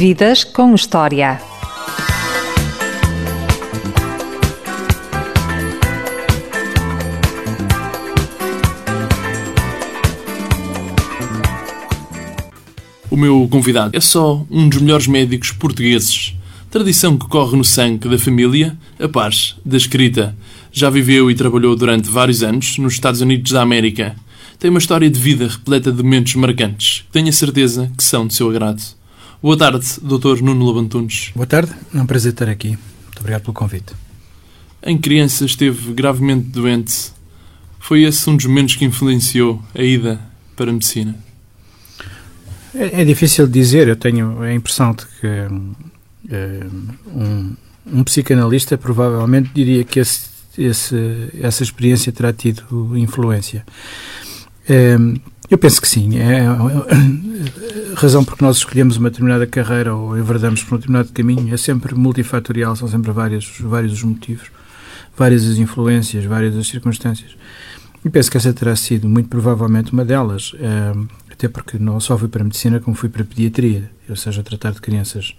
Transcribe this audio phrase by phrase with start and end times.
[0.00, 1.38] Vidas com História.
[13.10, 16.34] O meu convidado é só um dos melhores médicos portugueses.
[16.70, 20.34] Tradição que corre no sangue da família, a paz da escrita.
[20.72, 24.16] Já viveu e trabalhou durante vários anos nos Estados Unidos da América.
[24.58, 27.04] Tem uma história de vida repleta de momentos marcantes.
[27.12, 28.98] Tenho a certeza que são de seu agrado.
[29.42, 30.42] Boa tarde, Dr.
[30.42, 31.32] Nuno Lobantunes.
[31.34, 32.68] Boa tarde, é um prazer estar aqui.
[33.04, 33.94] Muito obrigado pelo convite.
[34.82, 37.10] Em criança esteve gravemente doente.
[37.78, 40.20] Foi esse um dos momentos que influenciou a ida
[40.54, 41.16] para a medicina?
[42.74, 46.66] É, é difícil dizer, eu tenho a impressão de que é,
[47.06, 53.64] um, um, psicanalista provavelmente diria que esse, esse, essa experiência terá tido influência.
[54.68, 54.98] É,
[55.50, 56.18] eu penso que sim.
[56.18, 61.52] É, a razão porque nós escolhemos uma determinada carreira ou enverdamos por um determinado caminho
[61.52, 64.50] é sempre multifatorial, são sempre vários, vários os motivos,
[65.16, 67.36] várias as influências, várias as circunstâncias.
[68.04, 70.54] E penso que essa terá sido muito provavelmente uma delas
[71.40, 74.42] até porque não só fui para a medicina, como fui para a pediatria, ou seja,
[74.42, 75.34] tratar de crianças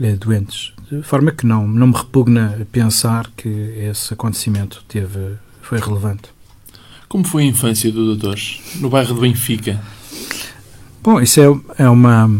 [0.00, 0.72] eh, doentes.
[0.90, 6.30] De forma que não, não me repugna pensar que esse acontecimento teve, foi relevante.
[7.10, 8.38] Como foi a infância do doutor,
[8.76, 9.80] no bairro de Benfica?
[11.02, 12.30] Bom, isso é, é uma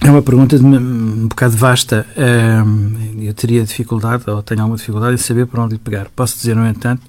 [0.00, 2.04] é uma pergunta de, um bocado vasta.
[3.20, 6.08] eu teria dificuldade, ou tenho alguma dificuldade em saber por onde lhe pegar.
[6.08, 7.02] Posso dizer, no entanto,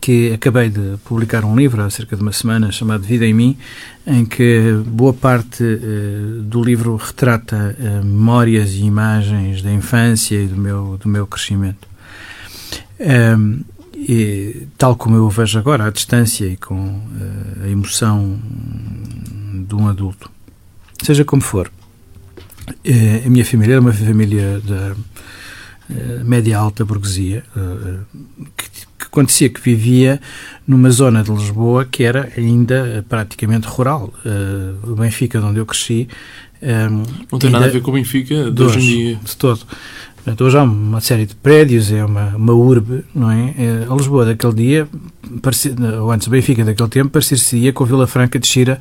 [0.00, 3.56] que acabei de publicar um livro há cerca de uma semana chamado Vida em Mim,
[4.04, 10.56] em que boa parte eh, do livro retrata memórias e imagens da infância e do
[10.56, 11.86] meu, do meu crescimento.
[13.94, 18.38] E, tal como eu o vejo agora, à distância e com eh, a emoção
[19.66, 20.30] de um adulto.
[21.02, 21.70] Seja como for,
[22.68, 24.94] a minha família era uma família da
[25.90, 28.20] eh, média alta burguesia, eh,
[28.56, 30.20] que, que acontecia que vivia
[30.66, 34.12] numa zona de Lisboa que era ainda praticamente rural.
[34.24, 36.08] Eh, o Benfica, onde eu cresci.
[37.30, 39.20] Não tem nada a ver com o Benfica de, hoje em dia.
[39.24, 39.66] De todo.
[40.24, 43.54] Portanto, hoje há uma série de prédios, é uma, uma urbe, não é?
[43.58, 44.88] é a Lisboa daquele dia,
[45.42, 48.78] parecia, ou antes Benfica daquele tempo, parecia com a Vila Franca de Xira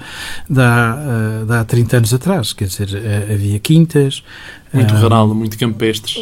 [0.47, 2.53] de há, de há 30 anos atrás.
[2.53, 2.89] Quer dizer,
[3.33, 4.23] havia quintas,
[4.71, 6.15] muito rural, muito campestres.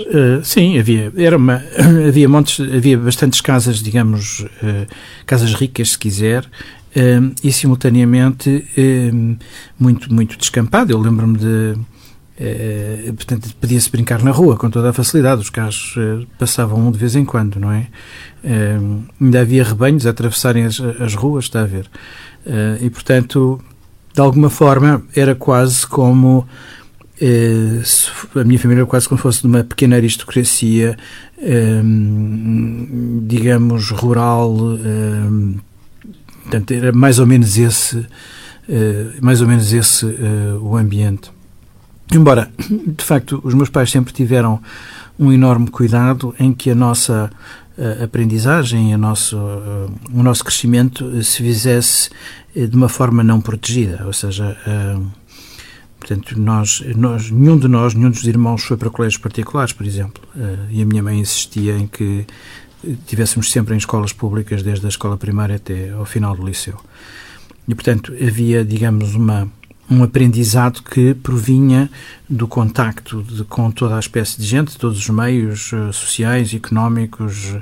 [0.44, 1.62] Sim, havia, era uma,
[2.08, 4.46] havia montes, havia bastantes casas, digamos,
[5.26, 6.46] casas ricas, se quiser,
[7.44, 8.66] e simultaneamente
[9.78, 10.94] muito, muito descampado.
[10.94, 11.76] Eu lembro-me de,
[13.16, 15.96] portanto, podia-se brincar na rua com toda a facilidade, os carros
[16.38, 17.88] passavam um de vez em quando, não é?
[19.20, 21.90] ainda havia rebanhos a atravessarem as, as ruas, está a ver?
[22.82, 23.60] e, portanto,
[24.14, 26.48] de alguma forma, era quase como
[27.22, 27.82] eh,
[28.36, 30.98] a minha família era quase como se fosse de uma pequena aristocracia,
[33.24, 34.56] digamos, rural,
[36.44, 38.06] portanto, era mais ou menos esse,
[38.68, 41.32] eh, mais ou menos esse eh, o ambiente.
[42.12, 44.62] Embora, de facto, os meus pais sempre tiveram
[45.18, 47.30] um enorme cuidado em que a nossa
[48.04, 49.38] aprendizagem, a nosso,
[50.12, 52.10] o nosso crescimento se fizesse
[52.54, 54.58] de uma forma não protegida, ou seja,
[56.00, 60.24] Portanto, nós, nós, nenhum de nós, nenhum dos irmãos foi para colégios particulares, por exemplo.
[60.34, 62.26] Uh, e a minha mãe insistia em que
[63.06, 66.80] tivéssemos sempre em escolas públicas, desde a escola primária até ao final do liceu.
[67.68, 69.52] E, portanto, havia, digamos, uma,
[69.90, 71.90] um aprendizado que provinha
[72.30, 77.54] do contacto de, com toda a espécie de gente, todos os meios uh, sociais, económicos,
[77.54, 77.60] um,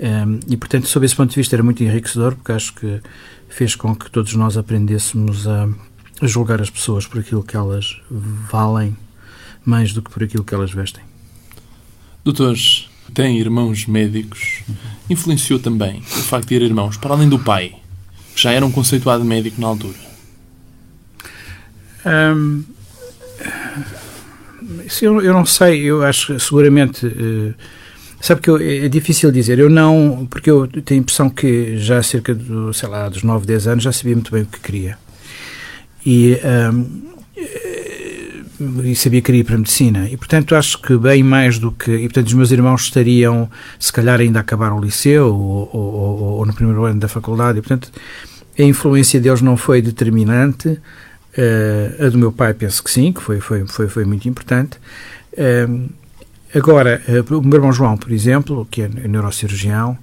[0.00, 3.00] eh, e, portanto, sob esse ponto de vista era muito enriquecedor, porque acho que
[3.48, 5.68] fez com que todos nós aprendêssemos a
[6.22, 8.96] julgar as pessoas por aquilo que elas valem
[9.64, 11.02] mais do que por aquilo que elas vestem.
[12.24, 14.62] Doutores, têm irmãos médicos.
[15.08, 17.74] Influenciou também o facto de ter irmãos, para além do pai,
[18.34, 20.07] que já era um conceituado médico na altura?
[22.06, 22.64] Hum,
[25.02, 27.06] eu, eu, não sei, eu acho que seguramente.
[27.06, 27.54] Uh,
[28.20, 30.26] sabe que eu, é difícil dizer, eu não.
[30.30, 33.66] Porque eu tenho a impressão que já há cerca de, sei lá, dos 9, 10
[33.66, 34.98] anos já sabia muito bem o que queria
[36.08, 36.40] e,
[36.70, 37.02] um,
[38.82, 40.08] e sabia que queria ir para a medicina.
[40.10, 41.90] E, portanto, acho que bem mais do que.
[41.90, 46.20] E, portanto, os meus irmãos estariam, se calhar, ainda a acabar o liceu ou, ou,
[46.38, 47.58] ou no primeiro ano da faculdade.
[47.58, 47.92] E, portanto,
[48.58, 50.80] a influência deles não foi determinante.
[51.38, 54.76] Uh, a do meu pai, penso que sim, que foi, foi, foi, foi muito importante.
[55.34, 55.88] Uh,
[56.52, 59.96] agora, uh, o meu irmão João, por exemplo, que é neurocirurgião,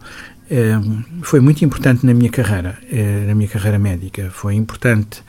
[1.23, 2.77] foi muito importante na minha carreira,
[3.27, 4.29] na minha carreira médica.
[4.31, 5.23] Foi importante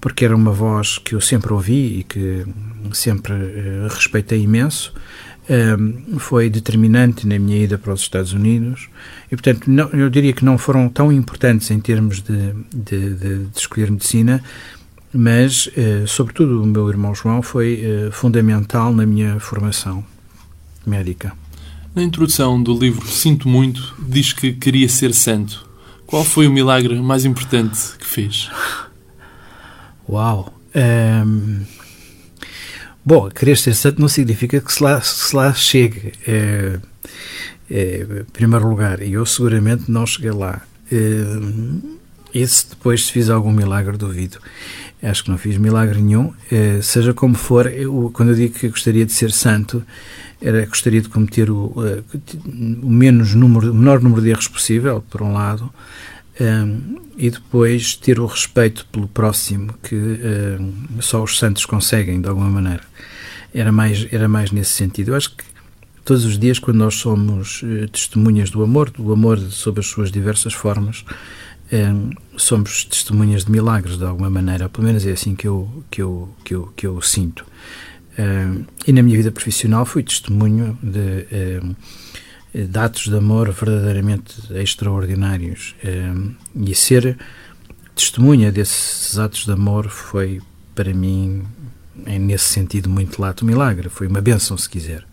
[0.00, 2.46] porque era uma voz que eu sempre ouvi e que
[2.92, 3.34] sempre
[3.88, 4.94] respeitei imenso.
[5.50, 8.88] Um, foi determinante na minha ida para os Estados Unidos
[9.26, 13.38] e, portanto, não, eu diria que não foram tão importantes em termos de, de, de,
[13.46, 14.40] de escolher medicina,
[15.12, 20.04] mas, uh, sobretudo, o meu irmão João foi uh, fundamental na minha formação
[20.86, 21.32] médica.
[21.94, 25.68] Na introdução do livro Sinto Muito, diz que queria ser santo.
[26.06, 28.48] Qual foi o milagre mais importante que fez?
[30.08, 30.54] Uau!
[30.74, 31.60] Um,
[33.04, 36.12] bom, querer ser santo não significa que se lá, se lá chegue.
[36.26, 36.78] É,
[37.70, 40.62] é, em primeiro lugar, e eu seguramente não cheguei lá.
[42.32, 44.38] E se depois se fiz algum milagre, duvido.
[45.02, 46.32] Acho que não fiz milagre nenhum.
[46.50, 49.82] É, seja como for, eu, quando eu digo que gostaria de ser santo,
[50.40, 51.74] era gostaria de cometer o,
[52.82, 55.72] o menos número, o menor número de erros possível, por um lado,
[56.40, 62.28] um, e depois ter o respeito pelo próximo que um, só os santos conseguem de
[62.28, 62.82] alguma maneira.
[63.52, 65.10] Era mais era mais nesse sentido.
[65.10, 65.44] Eu acho que
[66.04, 70.10] todos os dias quando nós somos uh, testemunhas do amor, do amor sob as suas
[70.10, 71.04] diversas formas,
[71.72, 74.68] um, somos testemunhas de milagres de alguma maneira.
[74.68, 77.44] Pelo menos é assim que eu que eu que eu, que eu sinto.
[78.18, 81.26] Uh, e na minha vida profissional fui testemunho de,
[82.52, 85.74] de atos de amor verdadeiramente extraordinários.
[86.54, 87.16] E ser
[87.94, 90.40] testemunha desses atos de amor foi,
[90.74, 91.44] para mim,
[92.06, 93.88] é nesse sentido, muito lato milagre.
[93.88, 95.04] Foi uma bênção, se quiser.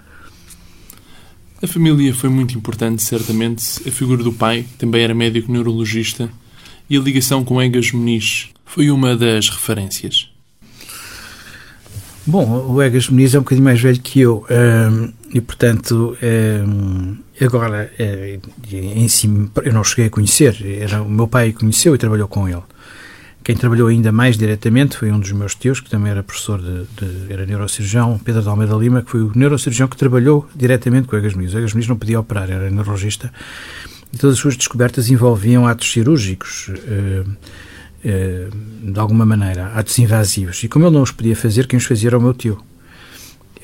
[1.62, 3.88] A família foi muito importante, certamente.
[3.88, 6.30] A figura do pai também era médico neurologista
[6.90, 10.30] e a ligação com Egas Muniz foi uma das referências.
[12.26, 17.18] Bom, o Egas Muniz é um bocadinho mais velho que eu um, e, portanto, um,
[17.40, 18.40] agora é,
[18.72, 19.30] em si,
[19.64, 20.58] eu não cheguei a conhecer.
[20.82, 22.64] Era, o meu pai conheceu e trabalhou com ele.
[23.46, 26.86] Quem trabalhou ainda mais diretamente foi um dos meus tios, que também era professor de,
[26.98, 31.16] de era neurocirurgião, Pedro de Almeida Lima, que foi o neurocirurgião que trabalhou diretamente com
[31.16, 31.54] o Egas Muniz.
[31.54, 33.32] O Egas Muniz não podia operar, era neurologista
[34.14, 36.70] e todas as suas descobertas envolviam atos cirúrgicos.
[36.70, 37.36] Uh,
[38.04, 38.48] eh,
[38.84, 40.64] de alguma maneira, atos invasivos.
[40.64, 42.58] E como ele não os podia fazer, quem os fazia era o meu tio.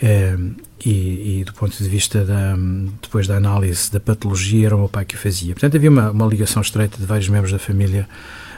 [0.02, 0.38] Eh,
[0.86, 2.58] e, e, do ponto de vista da,
[3.02, 5.54] depois da análise da patologia, era o meu pai que o fazia.
[5.54, 8.06] Portanto, havia uma, uma ligação estreita de vários membros da família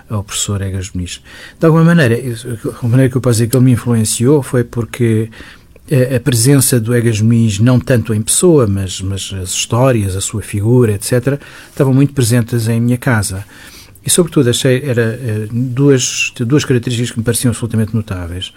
[0.09, 1.21] ao professor Egas Muniz.
[1.59, 2.15] De alguma maneira,
[2.81, 5.29] a maneira que eu posso dizer que ele me influenciou foi porque
[5.91, 10.41] a, presença do Egas Muniz, não tanto em pessoa, mas, mas as histórias, a sua
[10.41, 11.39] figura, etc.,
[11.69, 13.45] estavam muito presentes em minha casa.
[14.05, 18.53] E, sobretudo, achei era eh, duas, duas características que me pareciam absolutamente notáveis.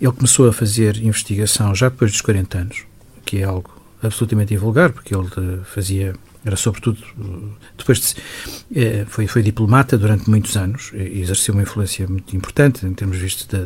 [0.00, 2.84] Ele começou a fazer investigação já depois dos 40 anos,
[3.24, 3.70] que é algo
[4.02, 7.48] absolutamente invulgar, porque ele eh, fazia, era sobretudo, eh,
[7.78, 12.92] depois de, foi, foi diplomata durante muitos anos e exerceu uma influência muito importante em
[12.92, 13.56] termos, de,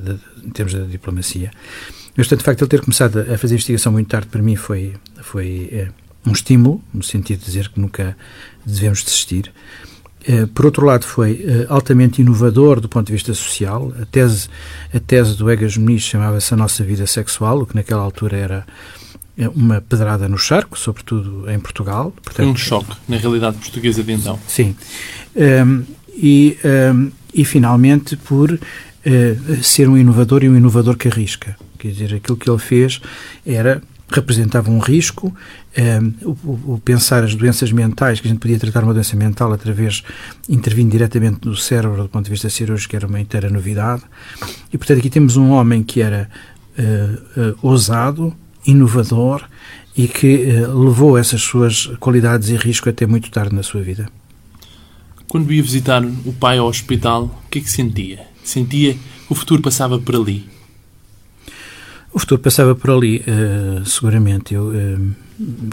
[0.45, 1.51] em termos da diplomacia.
[2.17, 4.57] Mas, portanto, o facto de ele ter começado a fazer investigação muito tarde, para mim,
[4.57, 5.89] foi, foi é,
[6.27, 8.17] um estímulo, no sentido de dizer que nunca
[8.65, 9.53] devemos desistir.
[10.27, 13.93] Eh, por outro lado, foi eh, altamente inovador do ponto de vista social.
[14.01, 14.49] A tese,
[14.93, 18.67] a tese do Egas Muniz chamava-se A Nossa Vida Sexual, o que naquela altura era
[19.55, 22.15] uma pedrada no charco, sobretudo em Portugal.
[22.23, 24.39] Portanto, um choque na realidade portuguesa de então.
[24.47, 24.77] Sim.
[25.35, 25.83] Um, ehm,
[26.17, 31.57] e, um, ehm, e, finalmente, por uh, ser um inovador e um inovador que arrisca.
[31.85, 32.99] Quer dizer, aquilo que ele fez
[33.45, 35.35] era representava um risco.
[35.77, 39.53] Um, o, o, pensar as doenças mentais, que a gente podia tratar uma doença mental
[39.53, 40.03] através,
[40.49, 44.03] intervindo diretamente no cérebro do ponto de vista cirúrgico, era uma inteira novidade.
[44.73, 46.31] E, portanto, aqui temos um homem que era
[46.79, 48.35] uh, uh, ousado,
[48.67, 49.47] inovador
[49.95, 54.09] e que uh, levou essas suas qualidades e risco até muito tarde na sua vida.
[55.29, 58.21] Quando ia visitar o pai ao hospital, o que é que sentia?
[58.43, 60.54] Sentia que o futuro passava por ali?
[62.15, 64.55] O futuro passava por ali, uh, seguramente.
[64.55, 65.15] Eu, uh,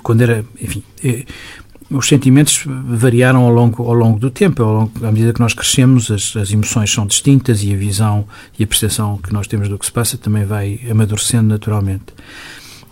[0.01, 4.63] quando era, enfim, uh, os sentimentos variaram ao longo, ao longo do tempo.
[4.63, 8.63] Longo, à medida que nós crescemos, as, as, emoções são distintas e a visão e
[8.63, 12.05] a percepção que nós temos do que se passa também vai amadurecendo naturalmente.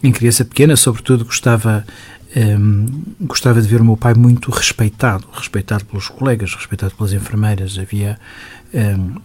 [0.04, 1.84] Em criança pequena, sobretudo, gostava
[2.36, 2.86] um,
[3.22, 7.78] gostava de ver o meu pai muito respeitado, respeitado pelos colegas, respeitado pelas enfermeiras.
[7.80, 8.20] Havia
[8.74, 9.16] um,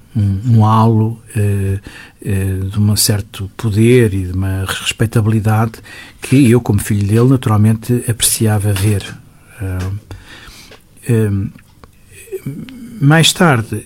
[0.46, 1.80] um halo uh,
[2.22, 5.72] uh, de um certo poder e de uma respeitabilidade
[6.20, 9.04] que eu, como filho dele, naturalmente apreciava ver.
[9.60, 11.50] Uh,
[13.00, 13.84] mais tarde,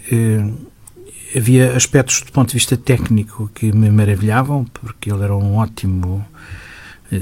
[1.34, 6.24] havia aspectos do ponto de vista técnico que me maravilhavam, porque ele era um ótimo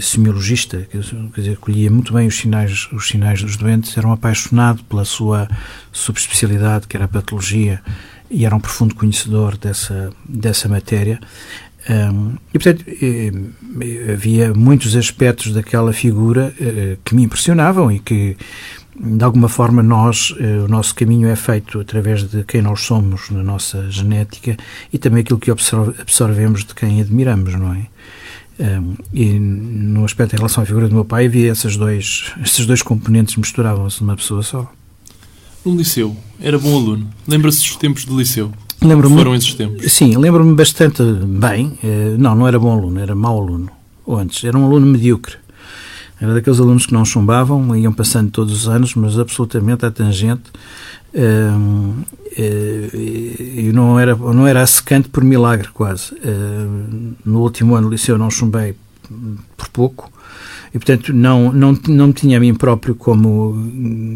[0.01, 4.85] semiologista, quer dizer, colhia muito bem os sinais, os sinais dos doentes, era um apaixonado
[4.85, 5.49] pela sua
[5.93, 7.83] subespecialidade, que era a patologia,
[8.31, 11.21] e era um profundo conhecedor dessa, dessa matéria.
[11.89, 12.85] Um, e, portanto,
[14.13, 18.37] havia muitos aspectos daquela figura eh, que me impressionavam e que,
[18.99, 23.31] de alguma forma, nós, eh, o nosso caminho é feito através de quem nós somos
[23.31, 24.57] na nossa genética
[24.93, 27.87] e também aquilo que absorvemos de quem admiramos, não é?
[28.59, 32.65] Um, e no aspecto em relação à figura do meu pai havia esses dois, esses
[32.65, 34.73] dois componentes misturavam-se numa pessoa só.
[35.65, 37.09] No liceu, era bom aluno.
[37.27, 38.53] Lembra-se dos tempos do liceu?
[38.83, 39.91] Lembro Foram esses tempos?
[39.93, 41.79] Sim, lembro-me bastante bem.
[41.83, 43.71] Eh, não, não era bom aluno, era mau aluno.
[44.05, 45.37] Ou antes, era um aluno medíocre.
[46.21, 50.51] Era daqueles alunos que não chumbavam, iam passando todos os anos, mas absolutamente à tangente.
[51.15, 52.05] Uh,
[52.39, 56.13] e não era, não era secante por milagre, quase.
[57.25, 58.75] no último ano do liceu não chumbei
[59.57, 60.11] por pouco,
[60.75, 63.55] e portanto não, não, não me tinha a mim próprio como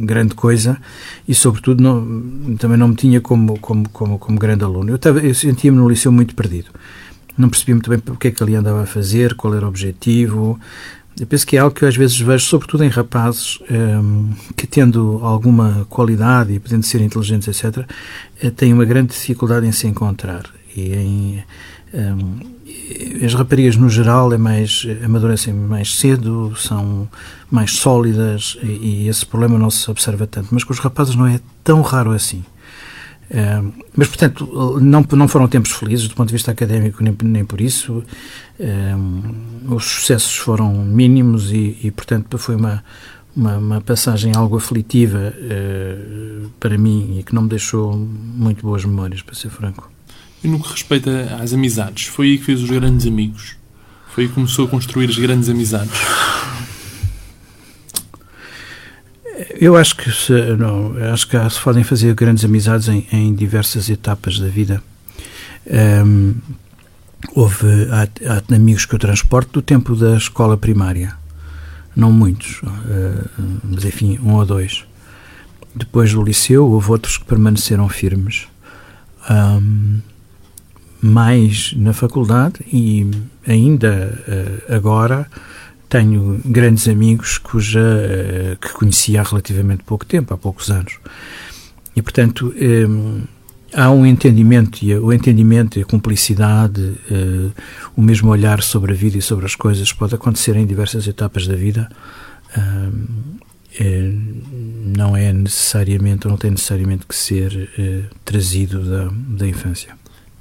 [0.04, 0.78] grande coisa
[1.26, 4.98] e sobretudo não, também não me tinha como, como, como, como grande aluno.
[5.02, 6.70] Eu, eu sentia-me no liceu muito perdido.
[7.36, 9.68] Não percebia muito bem o que é que ali andava a fazer, qual era o
[9.68, 10.60] objetivo.
[11.18, 14.66] Eu penso que é algo que eu às vezes vejo, sobretudo em rapazes um, que,
[14.66, 17.84] tendo alguma qualidade e podendo ser inteligentes, etc.,
[18.40, 21.44] eh, têm uma grande dificuldade em se encontrar e em
[21.92, 22.59] um,
[23.24, 27.08] as raparigas, no geral, é mais, amadurecem mais cedo, são
[27.50, 30.48] mais sólidas e, e, esse problema não se observa tanto.
[30.52, 32.44] Mas com os rapazes não é tão raro assim.
[33.30, 37.44] Uh, mas, portanto, não, não foram tempos felizes do ponto de vista académico, nem, nem
[37.44, 38.02] por isso.
[39.68, 42.84] Os sucessos foram mínimos e, e portanto, foi uma,
[43.34, 48.84] uma, uma, passagem algo aflitiva uh, para mim e que não me deixou muito boas
[48.84, 49.90] memórias, para ser franco.
[50.42, 53.56] E no que respeita às amizades, foi aí que fez os grandes amigos?
[54.08, 55.92] Foi aí que começou a construir as grandes amizades?
[59.60, 63.88] Eu acho que se, não, acho que se podem fazer grandes amizades em, em diversas
[63.88, 64.82] etapas da vida.
[65.66, 66.34] Um,
[67.34, 71.14] houve há, há, amigos que eu transporto do tempo da escola primária,
[71.94, 73.30] não muitos, uh,
[73.62, 74.84] mas enfim, um ou dois.
[75.74, 78.46] Depois do liceu, houve outros que permaneceram firmes.
[79.28, 80.00] Um,
[81.00, 83.06] mais na faculdade e
[83.46, 85.26] ainda uh, agora
[85.88, 90.98] tenho grandes amigos cuja uh, que conhecia há relativamente pouco tempo, há poucos anos.
[91.96, 93.22] E portanto um,
[93.72, 97.52] há um entendimento e o entendimento e a cumplicidade, uh,
[97.96, 101.46] o mesmo olhar sobre a vida e sobre as coisas pode acontecer em diversas etapas
[101.46, 101.88] da vida.
[103.78, 104.12] É,
[104.96, 107.70] não é necessariamente, não tem necessariamente que ser
[108.24, 109.99] trazido da, da infância.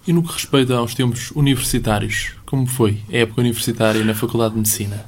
[0.10, 4.58] E no que respeita aos tempos universitários, como foi a época universitária na Faculdade de
[4.58, 5.06] Medicina?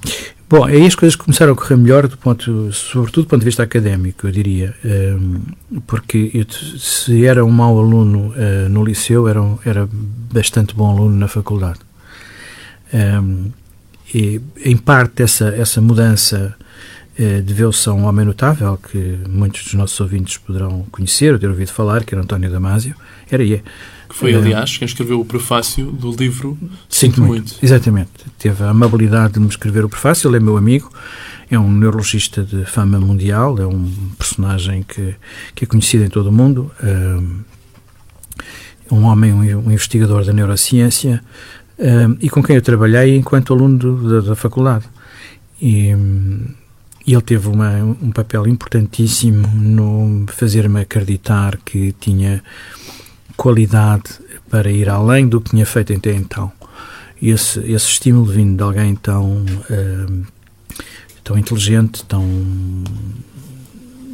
[0.48, 3.64] Bom, aí as coisas começaram a correr melhor, do ponto, sobretudo do ponto de vista
[3.64, 4.76] académico, eu diria.
[4.86, 5.42] Ehm,
[5.88, 6.46] porque eu,
[6.78, 11.80] se era um mau aluno eh, no liceu, era, era bastante bom aluno na faculdade.
[12.94, 13.48] Ehm,
[14.14, 16.56] e, em parte, essa, essa mudança
[17.18, 21.48] eh, deveu-se a um homem notável que muitos dos nossos ouvintes poderão conhecer ou ter
[21.48, 22.94] ouvido falar, que era António Damasio.
[23.32, 23.64] Era e é
[24.12, 27.32] que foi, aliás, quem escreveu o prefácio do livro Sinto, Sinto muito.
[27.32, 27.66] muito.
[27.66, 28.10] Exatamente.
[28.38, 30.92] Teve a amabilidade de me escrever o prefácio, ele é meu amigo,
[31.50, 35.16] é um neurologista de fama mundial, é um personagem que,
[35.56, 36.72] que é conhecido em todo o mundo,
[38.92, 41.24] um homem, um investigador da neurociência,
[42.20, 44.86] e com quem eu trabalhei enquanto aluno do, da, da, faculdade.
[45.62, 45.96] E,
[47.08, 52.44] e ele teve uma, um papel importantíssimo no fazer-me acreditar que tinha
[53.42, 54.04] qualidade
[54.52, 56.52] para ir além do que tinha feito até então.
[57.20, 60.28] Esse, esse estímulo vindo de alguém tão, uh,
[61.24, 62.24] tão inteligente, tão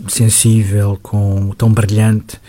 [0.07, 2.39] sensível, com, tão brilhante,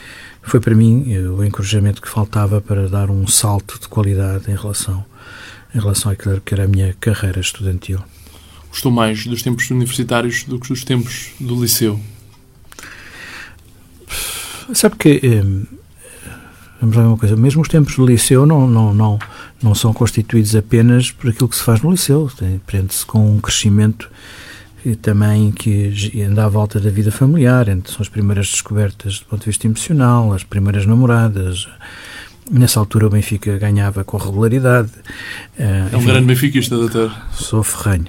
[0.40, 4.54] foi para mim eh, o encorajamento que faltava para dar um salto de qualidade em
[4.54, 5.04] relação,
[5.74, 7.98] em relação àquilo que era a minha carreira estudantil.
[8.70, 12.00] Gostou mais dos tempos universitários do que dos tempos do liceu?
[14.72, 15.77] Sabe que eh,
[16.80, 19.18] Vamos lá ver uma coisa, mesmo os tempos do liceu não, não, não,
[19.62, 22.30] não são constituídos apenas por aquilo que se faz no liceu,
[22.66, 24.08] prende-se com um crescimento
[25.02, 25.92] também que
[26.22, 30.32] anda à volta da vida familiar, são as primeiras descobertas do ponto de vista emocional,
[30.32, 31.68] as primeiras namoradas.
[32.50, 34.90] Nessa altura o Benfica ganhava com regularidade.
[35.58, 37.14] É um Enfim, grande benfiquista, doutor.
[37.32, 38.06] Sou ferranho.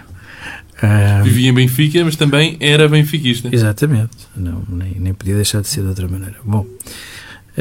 [1.23, 3.49] Vivia em Benfica, mas também era benfiquista.
[3.51, 4.15] Exatamente.
[4.35, 6.37] Não, nem, nem podia deixar de ser de outra maneira.
[6.45, 6.65] Bom,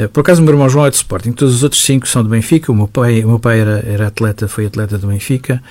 [0.07, 2.29] por acaso, o meu irmão João é de Sporting, todos os outros cinco são do
[2.29, 2.71] Benfica.
[2.71, 5.61] O meu pai, o meu pai era, era atleta, foi atleta do Benfica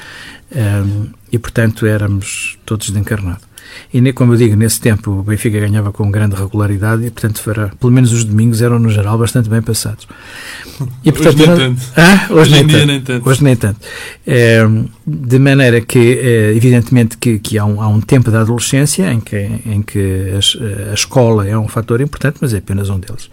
[0.55, 3.49] um, e, portanto, éramos todos de encarnado.
[3.93, 7.69] E, como eu digo, nesse tempo o Benfica ganhava com grande regularidade e, portanto, para,
[7.69, 10.07] pelo menos os domingos eram, no geral, bastante bem passados.
[11.05, 11.83] E, portanto, hoje nem tanto.
[11.97, 12.87] Ah, hoje, hoje nem, tanto.
[12.87, 13.29] nem, tanto.
[13.29, 13.81] Hoje nem tanto.
[14.27, 14.61] É,
[15.07, 19.21] de maneira que, é, evidentemente, que, que há, um, há, um, tempo da adolescência em
[19.21, 23.31] que, em que a, a escola é um fator importante, mas é apenas um deles.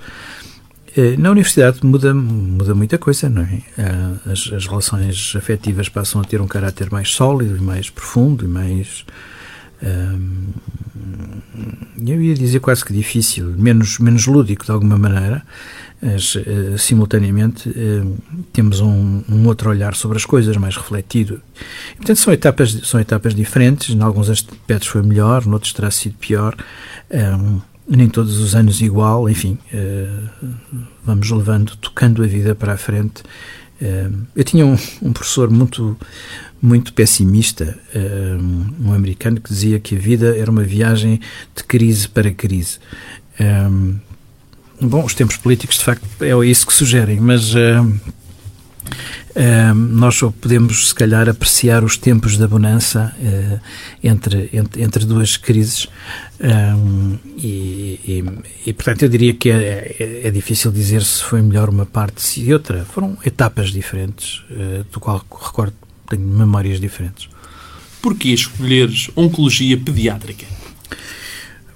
[0.97, 3.61] É, na universidade muda, muda muita coisa, não é?
[3.77, 4.31] é?
[4.31, 9.05] As, as relações afetivas passam a ter um caráter mais sólido mais profundo e mais
[12.07, 15.43] eu ia dizer quase que difícil, menos, menos lúdico de alguma maneira,
[16.01, 18.17] mas, uh, simultaneamente uh,
[18.53, 21.41] temos um, um, outro olhar sobre as coisas, mais refletido.
[21.93, 26.15] E, portanto, são etapas, são etapas diferentes, em alguns aspectos foi melhor, noutros terá sido
[26.17, 26.55] pior.
[27.11, 30.49] Um, nem todos os anos igual, enfim, uh,
[31.03, 33.23] vamos levando, tocando a vida para a frente.
[34.35, 35.97] eu tinha um, um professor muito
[36.61, 37.77] muito pessimista,
[38.41, 41.19] um, um americano que dizia que a vida era uma viagem
[41.55, 42.79] de crise para crise.
[44.81, 47.53] Bom, os tempos políticos, de facto, é isso que sugerem, mas
[49.73, 53.59] nós só podemos, se calhar, apreciar os tempos da bonança uh,
[54.01, 55.87] entre, entre, entre, duas crises.
[56.39, 58.23] Um, e, e,
[58.65, 62.21] e, portanto, eu diria que é, é, é, difícil dizer se foi melhor uma parte
[62.21, 62.85] se outra.
[62.85, 65.73] Foram etapas diferentes, uh, do qual recordo
[66.09, 67.27] tenho memórias diferentes.
[68.01, 70.54] Porquê escolheres Oncologia Pediátrica?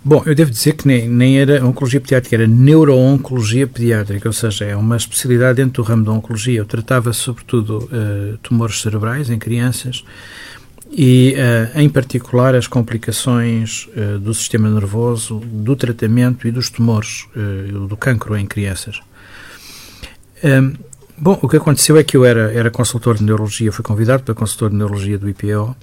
[0.03, 4.65] Bom, eu devo dizer que nem, nem era Oncologia Pediátrica, era Neuro-Oncologia Pediátrica, ou seja,
[4.65, 6.59] é uma especialidade dentro do ramo da Oncologia.
[6.59, 10.05] Eu tratava sobretudo uh, tumores cerebrais em crianças
[10.89, 17.27] e, uh, em particular, as complicações uh, do sistema nervoso, do tratamento e dos tumores,
[17.87, 19.01] do cancro em crianças.
[20.43, 20.73] Um,
[21.21, 24.33] Bom, o que aconteceu é que eu era, era consultor de neurologia, fui convidado para
[24.33, 25.75] consultor de neurologia do IPO,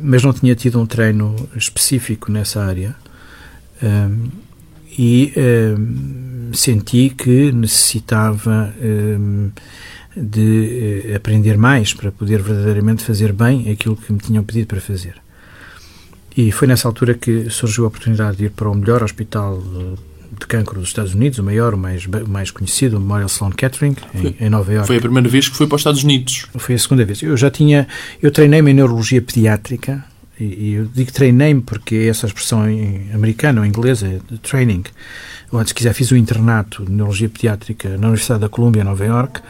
[0.00, 2.96] mas não tinha tido um treino específico nessa área
[3.82, 4.08] eh,
[4.98, 5.74] e eh,
[6.52, 9.50] senti que necessitava eh,
[10.16, 14.80] de eh, aprender mais para poder verdadeiramente fazer bem aquilo que me tinham pedido para
[14.80, 15.16] fazer.
[16.36, 19.62] E foi nessa altura que surgiu a oportunidade de ir para o melhor hospital
[20.38, 23.96] de cancro dos Estados Unidos, o maior, o mais, mais conhecido, o Memorial Sloan Kettering,
[24.14, 24.86] em, em, Nova York.
[24.86, 26.46] Foi a primeira vez que foi para os Estados Unidos.
[26.56, 27.22] Foi a segunda vez.
[27.22, 27.86] Eu já tinha,
[28.22, 30.04] eu treinei-me em neurologia pediátrica,
[30.38, 34.84] e, e eu digo treinei-me porque é essa expressão em americana ou inglesa, é training.
[35.52, 38.84] Ou antes quiser, fiz o um internato de neurologia pediátrica na Universidade da Colômbia, em
[38.84, 39.40] Nova York.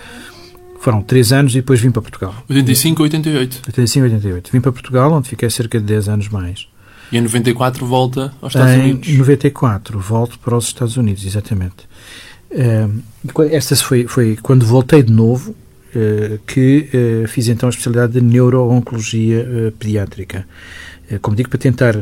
[0.81, 2.35] Foram três anos e depois vim para Portugal.
[2.49, 3.63] 85 ou 88?
[3.69, 4.51] 85 88.
[4.53, 6.69] Vim para Portugal, onde fiquei cerca de 10 anos mais.
[7.13, 9.09] E em 94 volta aos Estados em Unidos?
[9.09, 11.87] Em 94 volto para os Estados Unidos, exatamente.
[12.51, 13.03] Uh,
[13.51, 16.89] esta foi, foi quando voltei de novo uh, que
[17.25, 20.47] uh, fiz então a especialidade de neuro-oncologia pediátrica.
[21.21, 21.97] como digo, para tentar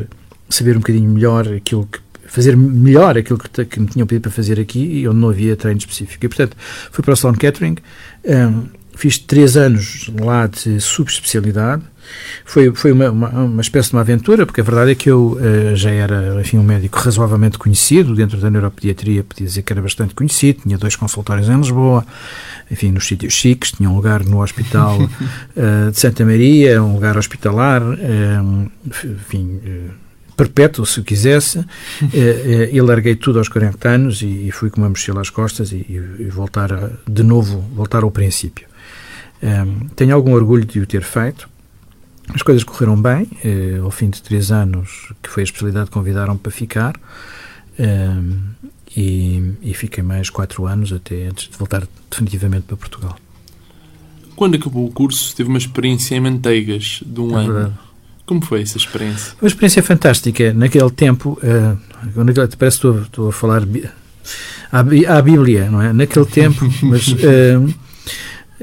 [0.49, 1.99] saber um bocadinho melhor aquilo que
[2.33, 5.55] fazer melhor aquilo que, que me tinham pedido para fazer aqui e onde não havia
[5.55, 6.25] treino específico.
[6.25, 6.57] E, portanto,
[6.91, 7.77] fui para o Sloan Kettering,
[8.25, 11.83] um, fiz três anos lá de subespecialidade,
[12.45, 15.37] foi, foi uma, uma, uma, espécie de uma aventura, porque a verdade é que eu
[15.39, 19.81] uh, já era enfim, um médico razoavelmente conhecido dentro da neuropediatria, podia dizer que era
[19.81, 22.05] bastante conhecido, tinha dois consultórios em Lisboa,
[22.69, 27.17] enfim, nos sítios chiques, tinha um lugar no Hospital uh, de Santa Maria, um lugar
[27.17, 29.61] hospitalar, uh, enfim
[30.35, 31.63] perpétuo, se quisesse,
[32.71, 36.25] e larguei tudo aos 40 anos e, fui com uma mochila às costas e, e
[36.25, 38.65] voltar a, de novo, voltar ao princípio.
[39.43, 41.49] Um, tenho algum orgulho de o ter feito,
[42.33, 43.27] as coisas correram bem.
[43.43, 46.95] Eh, ao fim de três anos, que foi a especialidade, convidaram-me para ficar.
[47.77, 48.21] Eh,
[48.95, 53.17] e, e fiquei mais quatro anos até antes de voltar definitivamente para Portugal.
[54.35, 57.53] Quando acabou o curso, teve uma experiência em Manteigas de um é ano.
[57.53, 57.73] Verdade.
[58.25, 59.33] Como foi essa experiência?
[59.41, 60.53] Uma experiência fantástica.
[60.53, 61.77] Naquele tempo, uh,
[62.57, 63.63] parece que estou, estou a falar
[64.71, 65.91] à, à Bíblia, não é?
[65.91, 67.73] Naquele tempo, mas uh,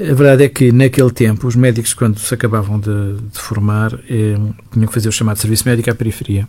[0.09, 4.35] a verdade é que, naquele tempo, os médicos, quando se acabavam de, de formar, eh,
[4.71, 6.47] tinham que fazer o chamado serviço médico à periferia.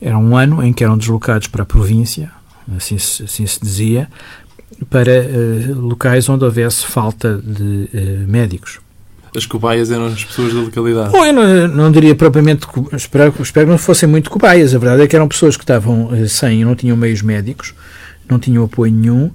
[0.00, 2.30] Era um ano em que eram deslocados para a província,
[2.76, 4.08] assim, assim se dizia,
[4.90, 8.80] para eh, locais onde houvesse falta de eh, médicos.
[9.34, 11.10] As cobaias eram as pessoas da localidade?
[11.10, 14.74] Bom, eu não, não diria propriamente, espero, espero que não fossem muito cobaias.
[14.74, 17.74] A verdade é que eram pessoas que estavam eh, sem, não tinham meios médicos,
[18.28, 19.30] não tinham apoio nenhum,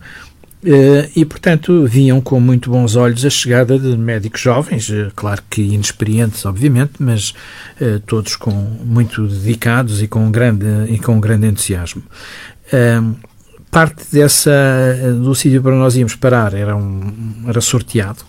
[1.15, 5.61] e, portanto, viam com muito bons olhos a chegada de médicos jovens, uh, claro que
[5.61, 7.33] inexperientes, obviamente, mas
[7.79, 12.01] uh, todos com muito dedicados e com grande, e com grande entusiasmo.
[13.69, 14.51] parte dessa
[15.21, 18.23] do sítio para nós íamos parar era, um, era sorteado.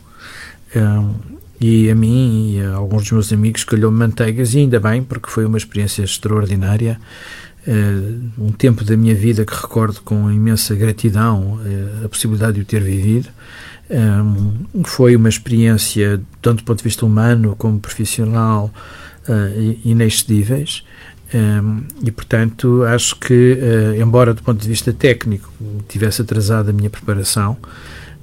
[0.77, 1.14] Um,
[1.61, 5.29] e a mim e a alguns dos meus amigos calhou manteigas, e ainda bem, porque
[5.29, 7.01] foi uma experiência extraordinária.
[7.66, 12.61] Uh, um tempo da minha vida que recordo com imensa gratidão uh, a possibilidade de
[12.62, 13.29] o ter vivido.
[13.90, 18.73] Um, foi uma experiência, tanto do ponto de vista humano como profissional,
[19.29, 20.83] uh, inexcedíveis.
[21.35, 23.59] Um, e, portanto, acho que,
[24.01, 25.53] embora do ponto de vista técnico
[25.87, 27.59] tivesse atrasado a minha preparação,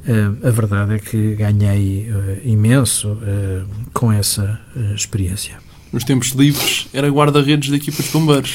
[0.07, 4.61] Uh, a verdade é que ganhei uh, imenso uh, com essa
[4.95, 5.57] experiência.
[5.91, 8.53] Nos tempos livres, era guarda-redes da equipa de bombeiros.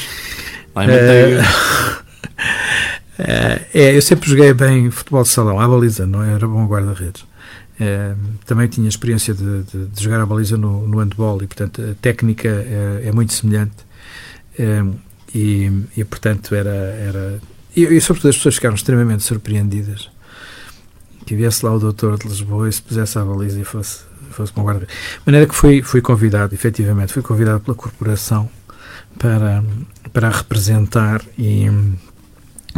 [0.75, 1.43] Lá em Manteiga.
[3.73, 7.25] é, eu sempre joguei bem futebol de salão, à baliza, não era bom guarda-redes.
[8.45, 11.93] também tinha experiência de, de, de, jogar à baliza no, no handball e, portanto, a
[12.01, 13.75] técnica é, é muito semelhante.
[15.33, 16.69] e, e, portanto, era.
[16.69, 17.39] era
[17.75, 20.09] e, e, sobretudo, as pessoas ficaram extremamente surpreendidas
[21.25, 24.51] que viesse lá o doutor de Lisboa e se pusesse à baliza e fosse, fosse
[24.51, 28.49] para o guarda De maneira que fui, fui convidado, efetivamente, fui convidado pela corporação
[29.17, 29.63] para,
[30.13, 31.67] para representar e,